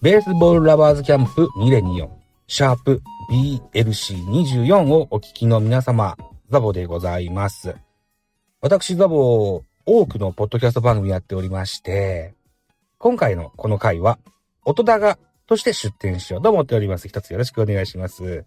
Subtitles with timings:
[0.00, 2.08] ベースボールラバーズキャンプ2024
[2.46, 3.02] シャープ
[3.74, 6.16] BLC24 をお聞きの皆様、
[6.48, 7.76] ザボでございます。
[8.62, 12.32] 私ザボ、多くのポッドキャスト番組やっておりまして、
[12.96, 14.18] 今回のこの回は、
[14.64, 15.18] 音高
[15.48, 17.08] として出展しようと思っております。
[17.08, 18.44] 一つよろしくお願いします。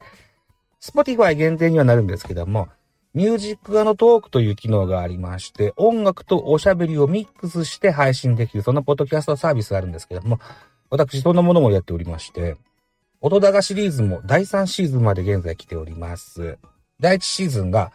[0.82, 2.70] Spotify 限定にはなるんですけども、
[3.14, 10.40] ミュージックのトークという機能がありまして、音楽とおしゃべりをミックスして配信できる、そのポッドキャストサービスがあるんですけども、
[10.90, 12.56] 私、そんなものもやっておりまして、
[13.20, 16.58] 音高シリーズも第3シーズンまで現在来ております。
[17.00, 17.92] 第1シーズンが、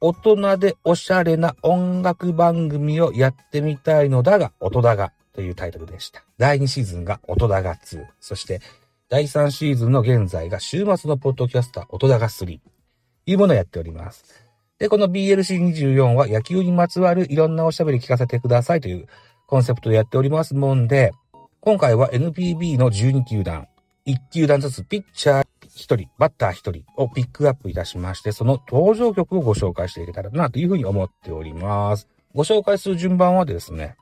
[0.00, 6.24] 大人でおしゃれな音楽番組をやってみたいのだが、音高というタイトルでした。
[6.36, 8.04] 第2シーズンが音高2。
[8.18, 8.60] そして、
[9.08, 12.58] 第3シーズンの現在が週末のポッドキャスター音高3。
[12.58, 12.60] と
[13.24, 14.24] いうものをやっております。
[14.80, 19.06] で、この BLC24 は野球にまつわるいろんなおしゃべり聞かせてくださいという
[19.46, 21.12] コンセプトでやっておりますもんで、
[21.60, 23.68] 今回は NPB の12球団、
[24.06, 32.08] 1球団ずつピッチャー1人、バッター1人をピックアップいたしまして、その登場曲をご紹介していけたらなというふうに思っております。
[32.34, 33.97] ご紹介する順番はですね、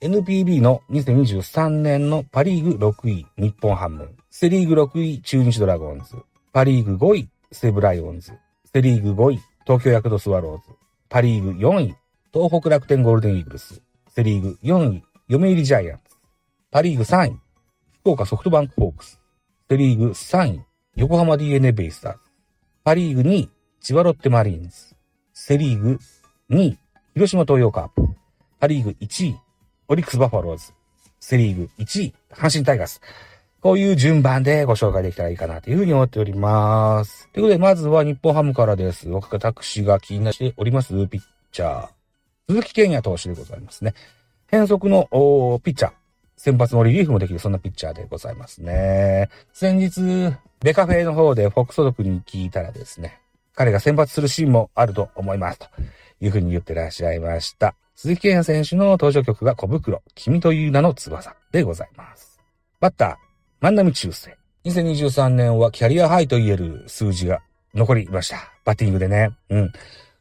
[0.00, 6.14] NPB の2023年のパリーグ6位、日本ハム、セリーグ6位、中日ドラゴンズ、
[6.52, 8.32] パリーグ5位、西武ライオンズ、
[8.72, 10.76] セリーグ5位、東京ヤクルトスワローズ、
[11.08, 11.96] パリーグ4位、
[12.32, 16.16] 東北楽天ゴールデンイーグルス、セリーグ4位、読売ジャイアンツ、
[16.70, 17.40] パリーグ3位、
[18.00, 19.20] 福岡ソフトバンクホークス。
[19.68, 20.62] セリーグ3位、
[20.94, 22.18] 横浜 DNA ベイスターズ。
[22.84, 24.94] パリーグ2位、千葉ロッテマリーンズ。
[25.34, 25.98] セリーグ
[26.50, 26.78] 2位、
[27.14, 28.08] 広島東洋カープ。
[28.60, 29.38] パリーグ1位、
[29.90, 30.74] オリックスバファローズ。
[31.18, 33.00] セリーグ1位、阪神タイガース。
[33.62, 37.26] こういう順番でご紹介できたらいいかなというふうに思っております。
[37.32, 39.08] ということで、まずは日本ハムからです。
[39.08, 41.22] 私が気になっておりますピッ
[41.52, 41.88] チャー。
[42.50, 43.94] 鈴木健也投手でございますね。
[44.46, 45.08] 変則の
[45.64, 45.92] ピッチャー。
[46.36, 49.30] 先発のリリーフもできる、そんなピッチャーでございますね。
[49.54, 53.22] 先日、ベカフェの方でフォックソドクに聞いたらですね、
[53.54, 55.58] 彼が先発するシーンもあると思います。
[55.58, 55.66] と
[56.20, 57.74] いうふうに言ってらっしゃいました。
[58.00, 62.38] 鈴木健也選手の登場曲が小袋、君という名の翼でございます。
[62.78, 63.16] バッター、
[63.60, 64.38] 万波中世。
[64.66, 67.40] 2023年はキャリアハイと言える数字が
[67.74, 68.52] 残りました。
[68.64, 69.30] バッティングでね。
[69.50, 69.72] うん。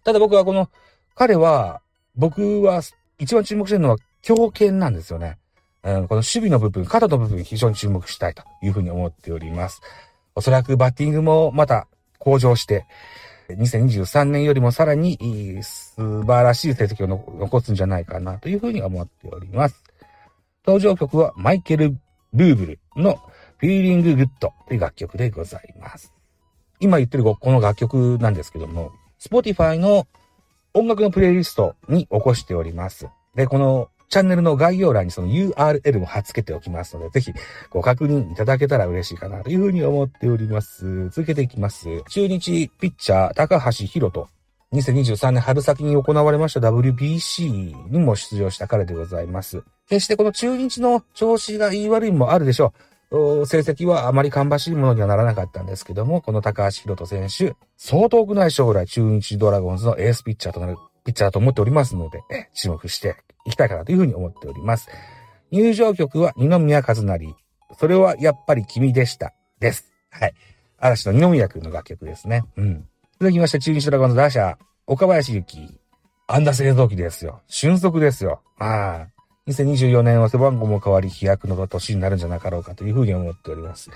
[0.03, 0.71] ただ僕はこの、
[1.13, 1.81] 彼は、
[2.15, 2.81] 僕は
[3.19, 5.37] 一番注目してるのは強肩なんですよね。
[5.83, 9.81] うん、この守備の部分、肩の部分、非常に注目したいというふうに思っております。
[10.33, 12.87] おそらくバッティングもまた向上して、
[13.49, 15.17] 2023年よりもさらに
[15.63, 17.07] 素晴らしい成績を
[17.39, 19.83] 残すんじゃないかなというふうに思っております。
[20.65, 21.97] 登場曲はマイケル・
[22.33, 23.17] ブーブルの
[23.61, 26.13] Feeling Good という楽曲でございます。
[26.79, 30.07] 今言ってるこの楽曲なんですけども、Spotify の
[30.73, 33.07] 音楽のプレイリストに起こしております。
[33.33, 37.33] で、このチャンネルの概要欄にその URL も貼っ付けておきますので、ぜひ
[37.69, 41.09] ご確認いただけたら嬉しいかなというふうに思っております。
[41.09, 41.87] 続けていきます。
[42.09, 44.25] 中日ピッチャー高橋宏斗。
[44.73, 49.63] 2023年春先に行われました WBC にも出場した彼でございます。
[49.87, 52.73] 決してこの中日の調子が言い悪いもあるでしょ
[53.11, 53.45] う。
[53.45, 60.75] 成績はあまり芳しいものにはならなかったんですけども、この高橋宏斗選手、相当くない将来中日ドラゴンズのエースピッチャーとなる
[61.07, 62.19] ピッチャーと思っておりますので、
[62.53, 64.89] 注目していきたいかなというふうに思っております。
[65.51, 67.33] 入場曲は二宮和也。
[67.79, 69.33] それはやっぱり君でした。
[69.61, 69.89] です。
[70.09, 70.33] はい。
[70.77, 72.43] 嵐の二宮くんの楽曲ですね。
[72.57, 72.85] うん。
[73.21, 75.79] 続きまして、中日ドラゴンズ打者、岡林ゆき。
[76.27, 77.41] 安打製造機ですよ。
[77.47, 78.41] 俊足ですよ。
[78.59, 79.07] ああ。
[79.47, 83.89] 2024年は背番号も変わり飛躍の年になるんじゃなかろうかというふうに思っております。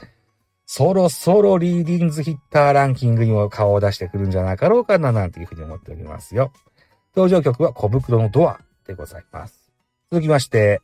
[0.65, 6.53] そろそろリーディングズヒッターランキングにも顔を出してくるんじゃなかろうかななんていうふうに思っておりますよ。
[7.13, 9.69] 登場曲は小袋のドアでございます。
[10.11, 10.81] 続きまして、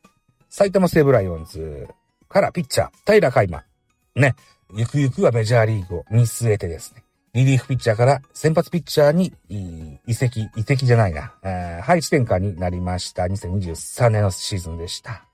[0.50, 1.88] 埼玉西武ライオンズ
[2.28, 3.64] からピッチャー、平海馬。
[4.16, 4.36] ね。
[4.76, 7.04] ゆくゆくはメジャーリーグを見据えてですね。
[7.34, 9.32] リリーフピッチャーから先発ピッチャーに
[10.06, 11.34] 移籍、移籍じゃないな、
[11.84, 13.24] 配置転換になりました。
[13.24, 15.26] 2023年のシーズンでした。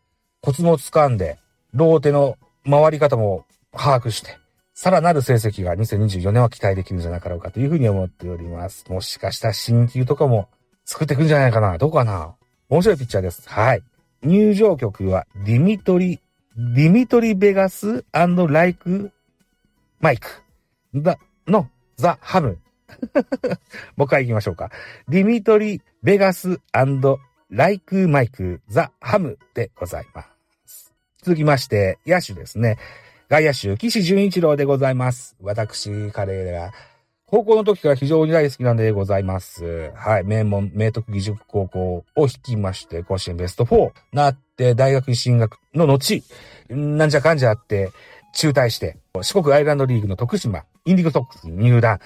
[0.42, 1.40] コツも掴んで、
[1.74, 2.38] ローテの
[2.70, 4.38] 回り方も把握して、
[4.76, 8.86] さらなる成績が2024年は期待できるんじゃなかろうかというふうに思っております。
[8.90, 10.50] もしかしたら新球とかも
[10.86, 12.36] 作っていくんじゃないかなどうかな？
[12.70, 13.50] 面白いピッチャーです。
[13.50, 13.84] はい。
[14.22, 16.20] 入場曲は、ディミトリ、
[16.56, 19.12] ディミトリ・ベガスライク・
[20.00, 20.28] マイク。
[20.96, 22.60] だ、の、ザ・ハム。
[23.98, 24.72] もう一回行きましょうか。
[25.08, 26.60] ディミトリ・ベガス
[27.50, 30.26] ライク・マイク・ザ・ハムでございま
[30.66, 30.94] す。
[31.22, 32.78] 続きまして、野手ですね。
[33.30, 35.36] 外野手、岸淳一郎でございます。
[35.42, 36.72] 私、彼が、
[37.34, 39.92] 高校の時から非常に大好きなんでございます。
[39.96, 40.24] はい。
[40.24, 46.22] 名門、明徳義塾高校を率きまして、甲子園ベスト4なって、大学に進学の後、
[46.70, 47.90] なんじゃかんじゃあって、
[48.36, 51.98] 中退して、四国アイランドリーグの徳島、インディゴソックスに入団、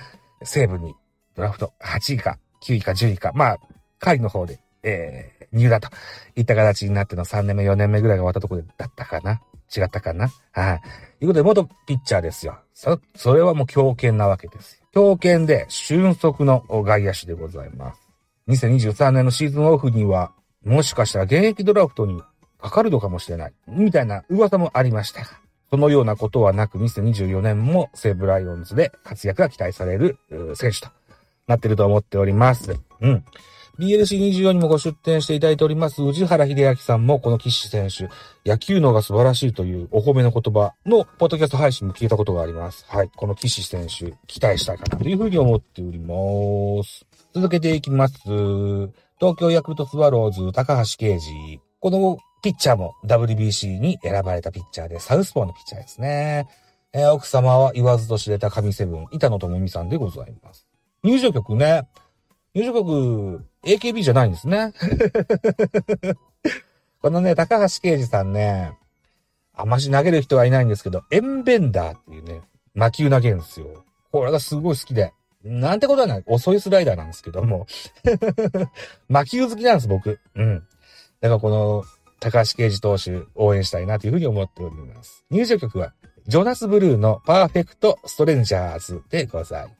[0.43, 0.95] 西部に
[1.35, 3.57] ドラフト8位か9位か10位か、まあ、
[3.99, 5.89] 会の方で、えー、入団と
[6.37, 9.41] いった形になっての3年目、4年目ぐらいが終わったところだったかな
[9.75, 10.81] 違ったかなはい。
[11.19, 12.59] ということで、元ピッチャーですよ。
[12.73, 18.01] そ、それはもう強肩なわけですよ強肩で俊足の外野手でございます。
[18.47, 20.31] 2023年のシーズンオフには、
[20.65, 22.19] もしかしたら現役ドラフトに
[22.59, 23.53] かかるのかもしれない。
[23.67, 25.27] みたいな噂もありましたが、
[25.69, 30.17] そのようなことはなく、2024年も西武ライオンズで活躍が期待される
[30.55, 30.87] 選手と
[31.45, 32.75] なってると思っております。
[32.99, 33.23] うん。
[33.79, 38.09] BLC24 にもご出展していただいております、宇治原秀明さんもこの岸選手、
[38.49, 42.85] 野球のが素晴らしいというお褒めの言葉のポッドキャスト配信も聞いたことがあります。
[42.87, 43.11] はい。
[43.15, 47.05] この岸選手、期待したいかなというふうに思っております。
[47.33, 48.19] 続けていきます。
[49.19, 51.59] 東京ヤクルトスワローズ、高橋啓治。
[51.79, 56.47] このピッチャーも WBC に選ばれたピッチャーで、サウスポーのピッチャーですね。
[56.93, 60.67] えー、奥様は言わずと知れた神セブン、板野智美さんでございます。
[61.03, 61.87] 入場曲ね。
[62.53, 64.73] 入場曲、AKB じゃないんですね。
[67.01, 68.77] このね、高橋啓治さんね、
[69.53, 72.41] あまし投げる人はいないんですけど、エンベンダーっていうね、
[72.73, 73.83] 魔球投げるんですよ。
[74.11, 75.13] これがすごい好きで。
[75.43, 76.23] なんてことはない。
[76.25, 77.67] 遅いスライダーなんですけども。
[79.07, 80.19] 魔球好きなんです、僕。
[80.35, 80.67] うん。
[81.21, 81.83] だからこの、
[82.19, 85.23] 高橋啓治投手応援したいなというふうに思っております。
[85.29, 85.93] 入場曲は、
[86.27, 89.73] ジョナス・ブルーのパーフェクト・ストレンジャーズでございま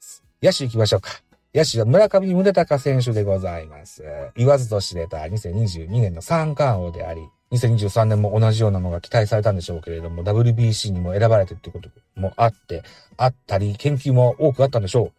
[0.00, 0.22] す。
[0.42, 1.29] 野手行きましょうか。
[1.52, 4.04] 野手は村上宗隆選手でございます。
[4.36, 12.84] 言わずと知れた2022年の三冠王であり、2023年も同じようなのが期待されたんでしょうけれども、WBC にも選ばれてってこともあって、
[13.16, 15.12] あったり、研究も多くあったんでしょう。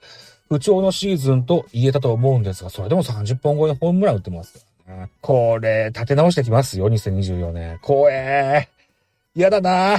[0.48, 4.66] 不調のシーズンと言えたと思うんですが、それでも30本超えホームラン打ってます。
[5.19, 7.80] これ、立て直してきますよ、2024年。
[7.81, 8.81] 怖えー。
[9.36, 9.98] 嫌だな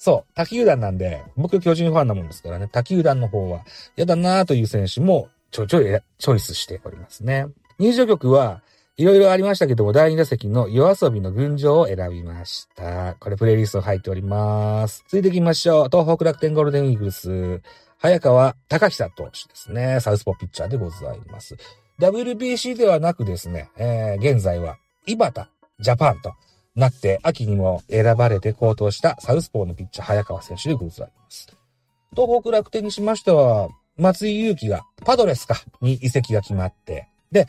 [0.00, 3.66] そう、他球団なんで、僕巨人ファンなもんですからね、他球団の方は
[3.98, 7.48] 嫌だなという選手もちょいちょいチョイスしておりますね。
[7.78, 8.62] 入場曲は
[8.96, 13.14] いろいろありましたけども、第2打席の夜遊びの群青を選びました。
[13.20, 15.04] これプレイリスト入っております。
[15.06, 15.88] 続いていきましょう。
[15.92, 17.60] 東北楽天ゴールデンイーグルス。
[17.98, 20.00] 早川隆久投手ですね。
[20.00, 21.58] サウスポーピッチャーでございます。
[22.00, 25.48] WBC ではなくですね、えー、現在は、井端
[25.78, 26.32] ジャパンと
[26.80, 31.46] なって、秋にも選ばれて高騰したサウスポーのピッチャー早川選手でございます。
[32.16, 37.46] 東北楽天にしましては、松井裕樹がパドレスかに移籍が決まって、で、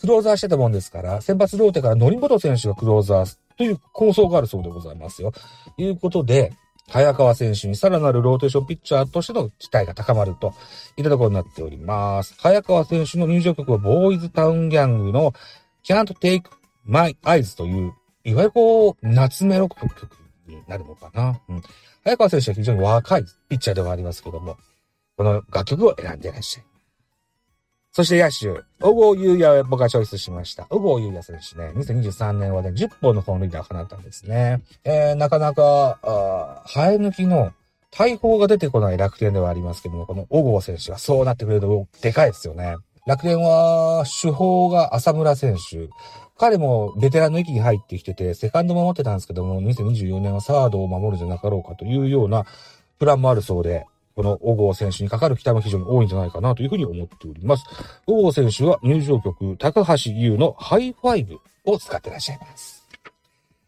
[0.00, 5.32] クローザーしてたもんですから、先発ローテから則本選手がクローザーという構想があるそうでございますよ。
[5.76, 6.52] ということで、
[6.88, 10.54] 早川選手にさらなるローテーションピッチャーとしての期待が高まると
[10.96, 12.34] いったところになっております。
[12.38, 15.32] 早川選手の入場曲はボーイズタウンギャングの
[15.84, 16.44] Can't Take
[16.84, 17.92] My Eyes という
[18.28, 19.86] いわゆるこう、夏メロ曲
[20.46, 21.40] になるのかな？
[21.48, 21.62] うん。
[22.04, 24.58] 早川選手は非常に若いピッチャーではありますけども、
[25.16, 26.64] この楽曲を選んでいらっしゃい。
[27.92, 30.66] そして野手、小郷優也を僕がチョイスしました。
[30.66, 34.62] 小郷優也選手ね、2023年はね、10本の本塁打を放ったんですね。
[34.84, 37.52] えー、なかなか、あ生え抜きの
[37.90, 42.76] 大砲が出てこない楽天ではありますけども、この小郷選手がそうなってくれるとでかいですよね。
[43.08, 45.88] 楽天は、主砲が浅村選手。
[46.36, 52.44] 彼もベテランの域に入ってきてて、セカンド守ってたんですけども、2024年はサードを守るじゃなかろうかというような
[52.98, 57.64] プランもあるそうで、この小郷選手にかかる期待も非常に多いんじゃないかなというふうに思っております。
[58.04, 62.86] 小郷選手は入場曲、高橋優のハイファイブを使ってらっしゃいます。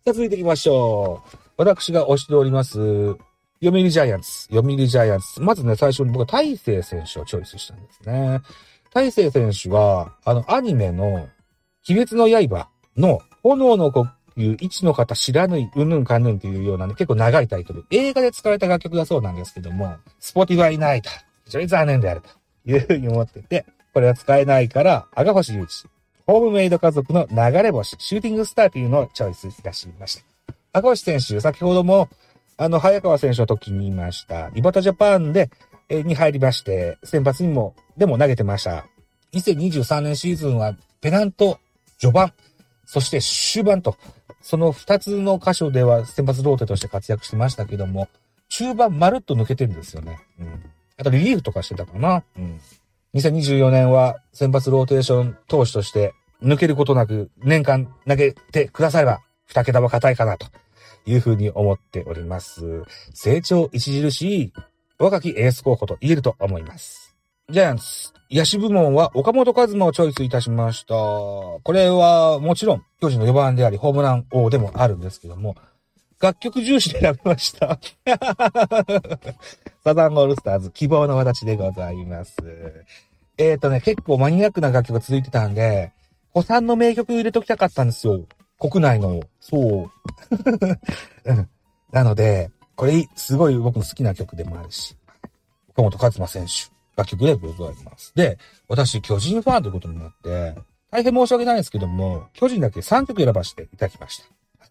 [0.04, 1.36] さあ、続いていきましょう。
[1.56, 3.16] 私が推しております、
[3.62, 4.42] 読売ジャイアンツ。
[4.48, 5.40] 読売ジャイアンツ。
[5.40, 8.40] まずね、最初に僕は大勢選手をチョイスしたんですね。
[8.92, 11.28] 大勢選手は、あの、アニメの
[11.88, 14.06] 鬼滅の刃の炎の呼
[14.36, 17.84] 吸、壱ノ型不知火、うんぬんかんぬんっていうようなね、結構長いタイトル。
[17.90, 21.10] 映画で使われた楽曲だそうなんですけども、スポティファイないと。
[21.44, 22.28] 非常に残念であると
[22.70, 25.86] いうふうに思ってて、これは使えないから、赤星優志、
[26.26, 30.24] ホームメイド家族の流れ星、 Shooting Star というのをチョイスいたしました。
[30.72, 32.08] 赤星選手、先ほども、
[32.56, 35.50] あの、早川選手の時に言いました、井端ジャパンで、
[35.90, 38.86] に入りまして、先発にも、でも投げてました。
[39.34, 41.58] 2023年シーズンは、ペナント
[41.98, 42.32] 序盤、
[42.86, 43.96] そして終盤と、
[44.42, 48.08] その二つの箇所では先発ローテとして活躍してましたけども、
[48.48, 50.20] 中盤まるっと抜けてるんですよね。
[50.40, 50.64] うん。
[50.96, 52.24] あとリリーフとかしてたかな。
[52.36, 52.60] うん。
[53.14, 60.46] 2024年は先発ローテーション投手として抜けることなく年間投げてくだされば二桁は硬いかなと
[61.06, 62.84] いうふうに思っております。
[63.12, 64.52] 成長著しい
[65.00, 67.16] 若きエース候補と言えると思います。
[67.48, 70.94] ジャイアンツ、野手部門は岡本和真をチョイスいたしました。
[70.94, 75.56] これはもちろん巨人の4番でありホームラン王でもあるんですけども、
[76.20, 77.78] 楽曲重視で選びました。
[79.82, 82.36] サザンオールスターズ希望の形でございます。
[83.38, 85.94] えっ、ー、とね、結構マニアックな楽曲が続いてたんで、
[86.34, 88.26] 古参の名曲入れときたかったんですよ。
[88.58, 89.22] 国内の。
[89.40, 89.90] そう。
[91.90, 94.96] なので、これ、すごい僕の好きな曲でもあるし、
[95.68, 98.14] 岡本和真選手、楽曲でございます。
[98.14, 100.54] で、私、巨人ファンということになって、
[100.90, 104.22] 大変申し訳ないんですけども、巨人だけ3曲選ばせていただきまし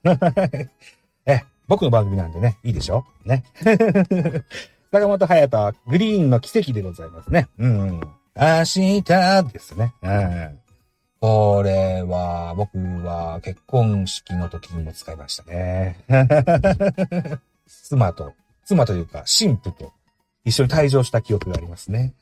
[0.02, 0.18] た。
[1.32, 3.06] え、僕の番組なんでね、いいでしょ？
[3.26, 3.44] ね。
[4.92, 7.48] 坂本隼人、グリーンの奇跡でございますね。
[7.60, 8.00] うん、うん。
[8.36, 9.04] 明日
[9.54, 9.94] ですね。
[10.02, 10.60] うん。
[11.22, 12.76] これは、僕
[13.06, 16.00] は結婚式の時にも使いましたね。
[17.70, 18.34] 妻と、
[18.66, 19.94] 妻というか、神父と
[20.46, 22.14] 一緒に退場した記憶がありますね。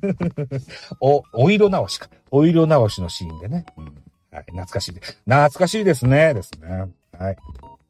[1.00, 2.08] お、お色直しか。
[2.30, 3.66] お色直しのシーンでね。
[3.76, 3.84] うん、
[4.30, 5.00] はい、懐かしいで。
[5.00, 6.34] 懐かしいですね。
[6.34, 6.88] ですね。
[7.18, 7.36] はい。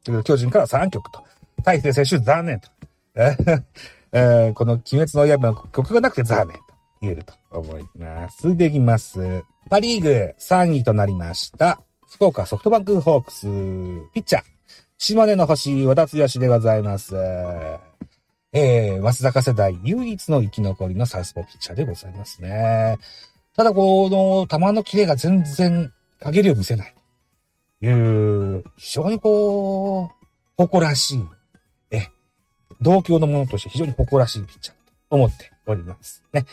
[0.03, 1.23] という巨人から3曲と。
[1.63, 2.69] 大勢選手残念と。
[4.13, 6.63] えー、この鬼滅の刃の曲がなくて残念と
[7.01, 8.55] 言えると思います。
[8.55, 9.43] できます。
[9.69, 11.81] パリーグ3位となりました。
[12.09, 13.41] 福岡ソフトバンクホークス、
[14.13, 14.43] ピッチャー、
[14.99, 17.15] 島根の星、和田剛でございます。
[18.51, 22.97] えー、松坂世代唯一の生き残りのサウスポーピッチャーでございますね。
[23.55, 26.95] ただ、この、球のキレが全然、陰りを見せない。
[27.81, 30.27] いう、非常にこう、
[30.57, 31.25] 誇らしい、
[31.91, 32.07] え、
[32.81, 36.23] 同郷のものとして非常に誇らしいピッチャーと思っております。
[36.33, 36.45] ね。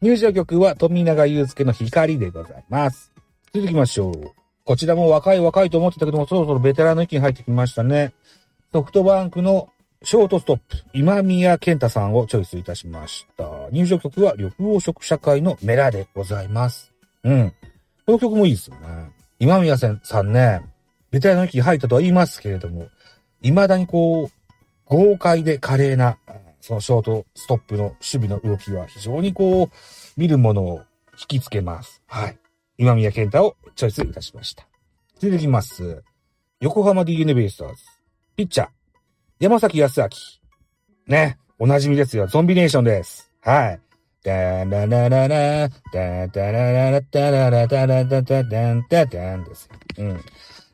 [0.00, 3.12] 入場曲は富永祐介の光でございます。
[3.52, 4.41] 続きましょう。
[4.72, 8.14] こちらも若い若いと思ってたけども、そろそろベテランの域に入ってきましたね。
[8.72, 9.68] ソフトバンクの
[10.02, 13.44] ショートストップ、今宮健太さんをチョイスいたしました。
[13.70, 16.90] 入場曲は緑黄色社会のメラでございます。
[17.22, 17.52] うん。
[18.06, 19.10] この曲もいいですよね。
[19.38, 19.88] 今宮さ
[20.22, 20.62] んね、
[21.10, 22.88] ベテランの域に入ったとは言いますけれども、
[23.42, 24.30] 未だにこう、
[24.86, 26.16] 豪快で華麗な
[26.62, 29.70] そのショートストップの守備の動きは非常にこう、
[30.16, 30.80] 見るものを
[31.20, 32.00] 引きつけます。
[32.06, 32.38] はい。
[32.78, 34.66] 今宮健太をチョイスいたしました。
[35.18, 36.02] 続きます。
[36.60, 37.74] 横浜 DNA ベイスターズ。
[38.36, 38.68] ピッチャー、
[39.40, 40.08] 山崎康明。
[41.06, 41.38] ね。
[41.58, 42.26] お馴染みですよ。
[42.26, 43.30] ゾンビネーションです。
[43.40, 43.80] はい。
[44.24, 49.68] ダララララ、ダダラララダララダラダダダンダダンです。
[49.98, 50.20] うん。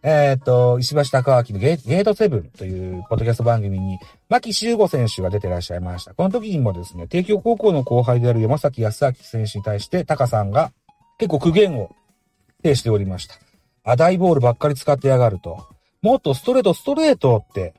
[0.02, 6.14] えっ、ー、と、石橋貴明のゲートセブンというポッドキャスト番組に、牧修吾選手が出てらっしゃいました。
[6.14, 10.72] この時にもですね、帝京高校の後輩である山崎康明選手に対して、タカさんが
[11.18, 11.94] 結構苦言を
[12.62, 13.34] 呈しておりました。
[13.84, 15.66] あ、大ボールばっかり使ってやがると。
[16.02, 17.74] もっとストレート、ストレートって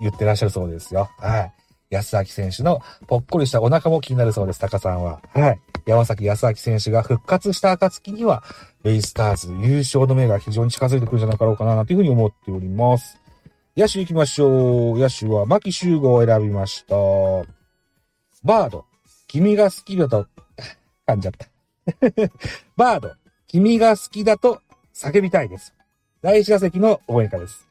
[0.00, 1.10] 言ってらっしゃるそうですよ。
[1.18, 1.52] はい。
[1.90, 5.20] 安明選手のぽっこりしたお腹も気になるそうです、タカさんは。
[5.32, 5.60] はい。
[5.86, 8.42] 山崎康明選手が復活した暁には、
[8.82, 13.20] ベイスターズ優勝の目が非常に近づいてくるんじゃなかろうかな、というふうに思っております。
[13.76, 14.98] 野手行きましょう。
[14.98, 16.94] 野手は牧秀吾を選びました。
[18.44, 18.84] バード、
[19.26, 20.26] 君が好きだと、
[21.06, 21.53] 噛んじゃった。
[22.76, 23.12] バード、
[23.46, 24.60] 君が好きだと
[24.94, 25.74] 叫びたいです。
[26.22, 27.68] 第一打席の応援歌です。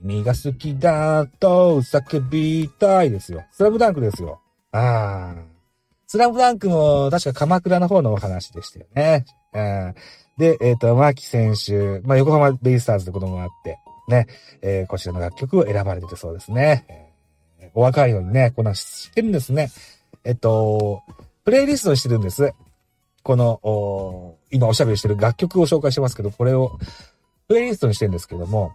[0.00, 3.44] 君が好きだと叫びたいですよ。
[3.52, 4.40] スラムダンクですよ。
[4.72, 5.54] ああ。
[6.06, 9.24] スラムダンクも確か鎌倉の方のお話でしたよね。
[9.52, 9.94] うん、
[10.36, 13.78] で、えっ、ー、と、マキ選手、まあ、横浜ベイスターズってこともあって、
[14.08, 14.26] ね、
[14.62, 17.12] えー、こちらの楽曲を選ばれててそうですね。
[17.74, 19.70] お若いのにね、こんな知ってるんですね。
[20.24, 21.02] えっと、
[21.44, 22.52] プレイリストしてるんです。
[23.24, 26.78] この、今おしゃべりしてる楽曲を紹介してますけど、これを
[27.48, 28.72] プレイリストにしてるんですけども、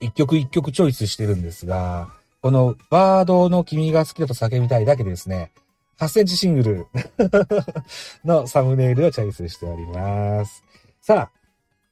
[0.00, 2.08] 一曲一曲チョイスしてるんですが、
[2.40, 5.50] このバードの君が好きだと叫びたいだけでですね、
[5.98, 6.86] 8センチシングル
[8.24, 10.62] のサムネイルをチョイスしております。
[11.00, 11.38] さあ、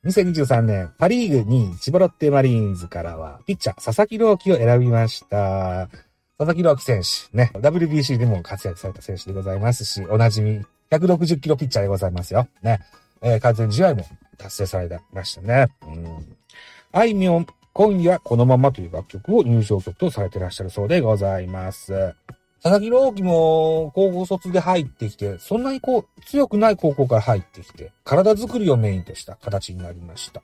[0.04, 5.88] 2023年パリーグ2位千葉ロッテマリーンズからは、ピッチャー佐々木朗希を選びました。
[6.38, 12.48] 佐々木朗希選手、ね、WBC でも活躍された選手でございますし、おなじみ、160キロピッチャーでございますよ。
[12.62, 12.80] ね。
[13.22, 14.04] えー、完全試合も
[14.38, 15.68] 達成されましたね。
[15.82, 16.36] うん。
[16.92, 22.14] あいみょん、今夜このままという楽曲を入場曲とされてらっしゃるそうでございます。
[22.62, 30.42] 佐々木朗希も高校卒で入ってきて、そんなにこう強くない高校から入ってきて、体作りをメインとした形になりました。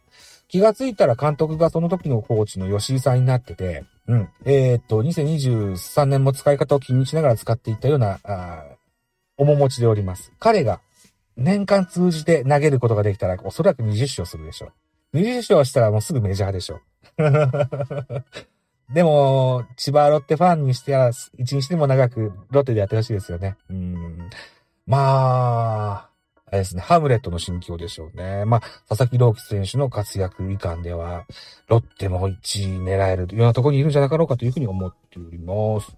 [0.49, 4.29] 気がついたら監督がその時のコーチの吉井さんになってて、うん。
[4.45, 8.65] えー、っと、2023年も使い方を気にしながら使っていったような、あ
[9.37, 10.33] 面持ちでおります。
[10.39, 10.81] 彼が
[11.37, 14.73] 年間通じて投げることができたら、おそらく20勝するでしょ
[15.13, 15.19] う。
[15.19, 16.83] 20勝したらもうすぐメジャーでしょう。
[18.93, 23.57] でも、千葉ロッテファンにしては、一日でも長くロッテでやってほしいですよね。
[23.71, 24.31] うん。
[24.87, 26.09] まあ、
[26.47, 28.45] あれですね、ハムレットの心境でしょうね。
[28.45, 31.25] まあ、佐々木朗希選手の活躍以下では、
[31.69, 35.97] ロッテも1位狙えるようなところにいるんじゃなかろうかというふうに思っております。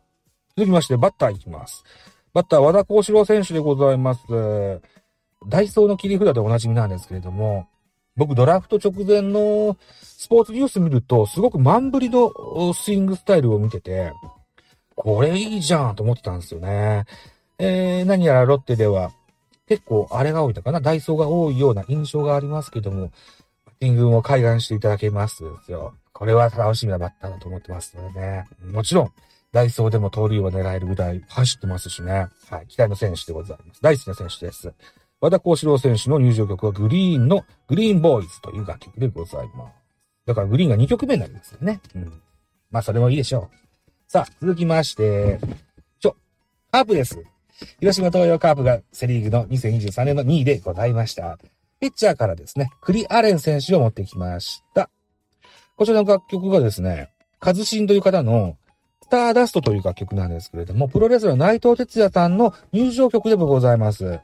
[0.57, 1.83] 続きまして、バッターいきます。
[2.35, 4.21] バッター、和田幸四郎選手でございます。
[5.47, 7.69] ダイソーの切り札でおなじみなんですけれども、
[8.17, 14.13] 僕ドラフト直前のスポーツニュース見ると、すごく満振りのスイングスタイルを見てて、
[14.97, 17.05] これいいじゃんと思ってたんですよね。
[17.59, 19.13] えー、何やらロッテでは、
[19.69, 20.81] 結構あれが多いのかな？
[20.81, 23.11] ダイソーが多いような印象がありますけども、バッ
[23.79, 25.95] ティングも開眼していただけますですよ。
[26.13, 28.45] これは楽しみなバッターだと思ってますのでね。
[28.73, 29.13] もちろん、
[29.55, 32.27] ダイソーでも盗塁を狙えるぐらい走ってますしね。
[32.51, 33.81] はい、期待の選手でございます。
[33.81, 34.75] 大好きな選手です。
[35.21, 39.75] 和田幸四郎選手の入場曲はグリーンのグリーンボーイズという楽曲でございます。
[40.27, 41.81] だからグリーンが2曲目になりますよね。
[41.95, 42.21] うん。
[42.73, 44.11] まあそれもいいでしょう。
[44.11, 45.39] さあ、続きまして、
[46.01, 46.17] ちょ、
[46.73, 47.23] カープです。
[47.79, 51.39] 広島東洋カープがセリーグの2023年の2位でございました。
[51.79, 54.91] ピッチャーからですね、クリアレン選手を持ってきました。
[55.77, 58.57] こちらの楽曲がですね、カズシンという方の
[59.05, 64.19] スターダストという楽曲なんですけれども、プロレスラー内藤哲也さんの入場曲でもございます。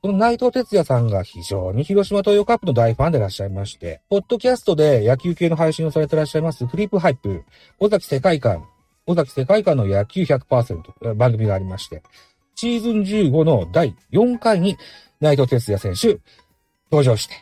[0.00, 7.44] この内藤哲也さんが非常に広島東洋カップの大ファンでいらっしゃいまして、ポッドキャストで野球系の配信をされていらっしゃいますクリープハイプ、
[7.78, 8.64] 尾崎世界観、
[9.04, 12.02] 尾崎世界観の野球100%番組がありまして、
[12.54, 14.78] シーズン15の第4回に
[15.20, 16.18] 内藤哲也選手
[16.90, 17.34] 登場して、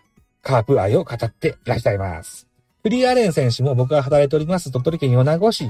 [0.43, 2.49] カープ愛を語っていらっしゃいます。
[2.83, 5.69] フリーアレン選手も僕が働いております鳥取県米子市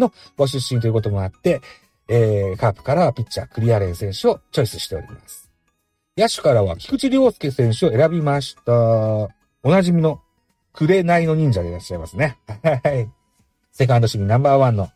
[0.00, 1.60] のご出身ということもあって、
[2.08, 5.50] えー、カープからはピッチャークリアレン選手をチョイスしております。
[6.16, 8.72] 野手からは菊池涼介選手を選びました。
[8.72, 9.28] お
[9.64, 10.20] なじみの、
[10.72, 12.36] 紅の忍者でいらっしゃいますね。
[12.62, 13.08] はい。
[13.72, 14.90] セカンド守備ナンバーワンの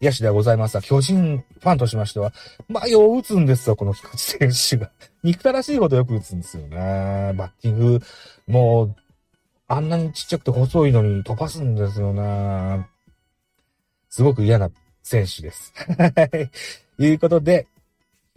[0.00, 2.32] 野手ではございますが、巨人ファンとしましては、
[2.68, 4.90] まあ、よう打つんですよ、この菊池選手が。
[5.22, 7.32] 憎たらしいほどよく打つんですよね。
[7.36, 8.00] バッティング、
[8.46, 8.96] もう、
[9.68, 12.86] あんなにちっちゃくて細いのに飛ばすんですよね。
[14.10, 14.70] すごく嫌な
[15.02, 15.72] 選手です。
[15.76, 16.08] は
[16.98, 17.02] い。
[17.02, 17.66] いうことで、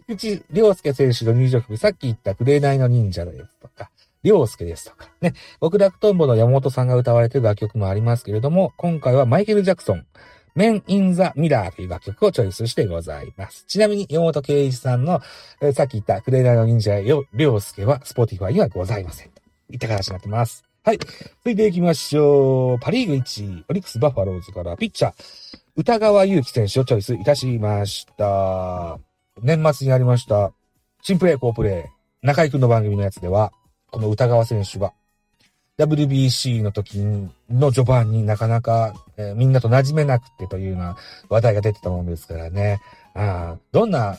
[0.06, 3.90] 菊池良介選手の入場曲、さっき言ったクレナイの忍者ですとか、
[4.22, 10.06] 良介ですとか、ね、極楽トンボの山本さんが歌われてる楽曲もありますけれども、今回はマイケル・ジャクソン、
[10.54, 13.64] メン・イン・ザ・ミラーという楽曲をチョイスしてございます。
[13.66, 15.20] ちなみに、山本圭一さんの、
[15.72, 19.30] さっき言ったクレナイの忍者よ、良介は、スポティファイにはございません。
[19.30, 20.64] といった形になってます。
[20.84, 20.98] はい。
[20.98, 22.78] 続いて行きましょう。
[22.78, 29.00] パリーグ1位、オリックス・バファローズからピッチャー、宇田川優希選手をチョイスいたしました。
[29.42, 30.52] 年末にありました、
[31.02, 31.90] 珍プレイ、好プレ
[32.22, 33.52] イ、中居くんの番組のやつでは、
[33.90, 34.92] この宇田川選手が、
[35.78, 36.98] WBC の時
[37.50, 40.96] の序盤になかなか、えー、みんなと馴染めなくてというような
[41.28, 42.80] 話題が出てたものですからね。
[43.14, 44.16] あどんな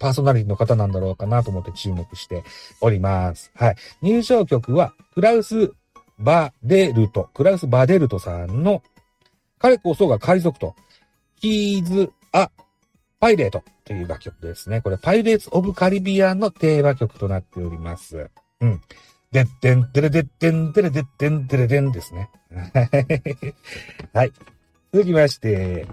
[0.00, 2.42] パーソナリティの方なんだろうかなと思って注目して
[2.80, 3.52] おります。
[3.54, 3.76] はい。
[4.02, 5.72] 入場曲は、クラウス・
[6.18, 8.82] バデルト、クラウス・バデルトさんの、
[9.62, 10.74] 彼こそが海賊と、
[11.36, 12.50] ヒーズ・ア・
[13.20, 14.80] パイレートという楽曲ですね。
[14.80, 18.28] これ、パイレーツ・オブ・カリビアンのテーマ曲となっております。
[18.60, 18.80] うん。
[19.30, 22.28] でってん、てれでってん、てれでってん、てれでんですね。
[24.12, 24.32] はい。
[24.92, 25.86] 続きまして、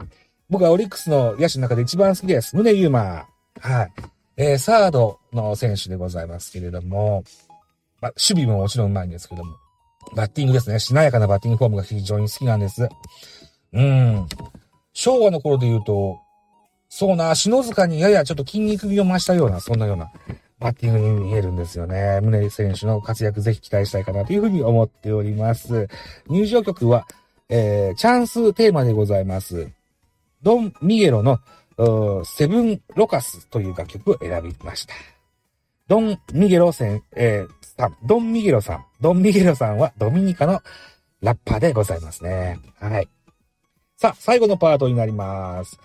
[0.49, 2.57] 僕はオリックスの野手の中で一番好きです。
[2.57, 3.27] 宗優馬。
[3.59, 3.91] はい。
[4.35, 7.23] えー、サードの選手でございますけれども、
[8.01, 9.55] まあ、守備ももちろん上手いんですけども、
[10.15, 10.79] バッティングですね。
[10.79, 12.89] しなやかなバッティングフォームが非常に好きなんです。
[13.73, 14.27] うん。
[14.93, 16.19] 昭和の頃で言うと、
[16.89, 20.11] そうな、篠塚にややちょっと筋肉味を増したような、そんなような
[20.59, 22.19] バッティングに見えるんですよね。
[22.21, 25.87] 宗選手の活躍ぜひ期待したいかなというふうに思っております。
[26.27, 27.07] 入場曲は、
[27.47, 29.69] えー、チャンステーマでございます。
[30.41, 31.39] ドン・ミゲロの
[32.25, 34.93] セブン・ロカスという楽曲を選びました。
[35.87, 38.85] ドン・ミゲロせん、えー、さん、ドン・ミゲロさん。
[38.99, 40.61] ドン・ミゲロさんはドミニカの
[41.21, 42.59] ラッパーでございますね。
[42.79, 43.07] はい。
[43.99, 45.77] さあ、最後のパートになります。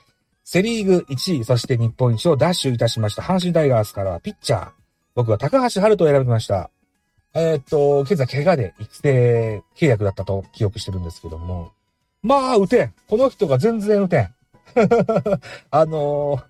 [0.45, 4.69] セリーグ1位、そして日本一をダッシュいたしました阪神タイガースからはピッチャー。
[5.17, 6.71] 僕は高橋春人を選びました。
[7.35, 11.73] えー、っと、現在怪我で育成契約だったと記憶してるんですけども。
[12.23, 12.95] まあ、打てん。
[13.09, 14.35] この人が全然打てん。
[15.73, 16.43] あのー、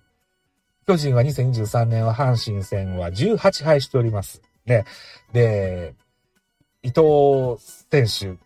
[0.85, 4.43] 巨人は2023年は阪神戦は18敗しております。
[4.67, 4.85] ね。
[5.33, 5.95] で、
[6.83, 7.57] 伊藤
[7.89, 8.37] 選手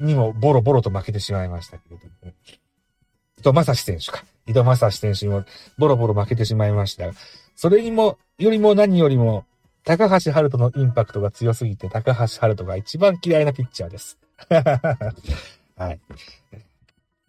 [0.00, 2.32] にもボロボロと負けてしまいましたけれども。
[3.38, 4.24] 伊藤正史選手か。
[4.46, 5.44] 伊藤正史選手にも
[5.76, 7.10] ボロボロ負けてしまいました
[7.54, 9.44] それにも、よりも何よりも、
[9.84, 14.18] 高橋春人のインパクトが強すぎて、高橋春人が一番嫌いなピッチャーです。
[15.76, 16.00] はい。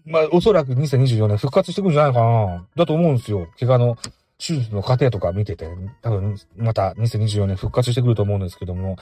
[0.06, 2.68] まあ、おそらく2024年復活してくるんじゃないかな。
[2.76, 3.48] だと思うんですよ。
[3.60, 3.98] 怪我の
[4.38, 5.68] 手術の過程とか見てて、
[6.02, 8.98] 多分、また2024年復活してくると思うんですけども、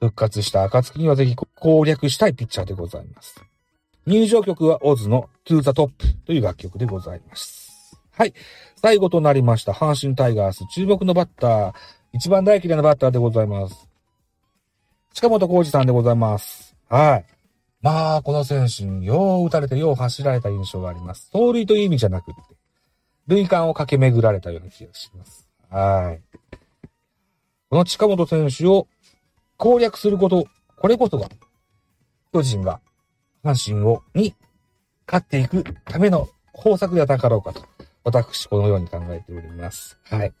[0.00, 3.42] 復活した暁にはぜひ攻略したいピッチャーでございます。
[4.06, 5.90] 入場曲はオズの To the Top
[6.24, 7.98] という楽曲でございます。
[8.10, 8.34] はい。
[8.76, 11.72] 最後となりました阪神タイガース注目のバッター、
[12.12, 13.88] 一番大嫌いなバッターでございます。
[15.12, 16.76] 近本浩二さんでございます。
[16.88, 17.24] はい。
[17.82, 21.30] まあ、この選手によう打たれてよう走られた印象があります。
[21.30, 22.40] 盗塁という意味じゃなくって、
[23.26, 25.48] 塁間を駆け巡られたような気がします。
[25.70, 26.22] はい。
[27.70, 28.88] この近本選手を
[29.58, 31.28] 攻略すること、これこそが、
[32.32, 32.80] 巨人が
[33.44, 34.34] 阪神を、に
[35.06, 37.62] 勝っていくための方策ではなかろうかと、
[38.04, 39.98] 私このように考えております。
[40.04, 40.32] はい。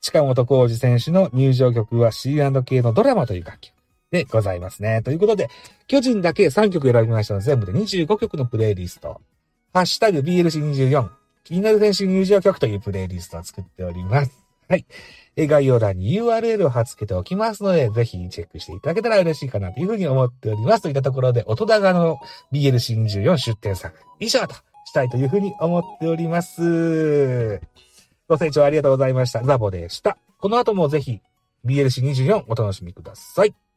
[0.00, 3.78] 近本浩二選手の入場曲は C&K のドラマという楽曲。
[4.10, 5.02] でございますね。
[5.02, 5.48] ということで、
[5.86, 9.20] 巨人だけ3曲選びましたので、全部で25曲のプレイリスト。
[9.72, 11.08] ハッシュタグ BLC24、
[11.44, 14.32] 気になる選手入場曲というプレイリストを作っております。
[14.68, 14.86] はい。
[15.46, 20.82] 概要欄に URL を貼っ付けておきますので、ぜひチェックしていただけたら嬉しいかなというふうに思っております。
[20.82, 22.18] といったところで、音高の
[22.52, 27.60] BLC24 出展作、以上としたいというふうに思っております。
[28.28, 29.42] ご清聴ありがとうございました。
[29.42, 30.18] ザボでした。
[30.38, 31.20] この後もぜひ
[31.64, 33.67] BLC24 お楽しみください。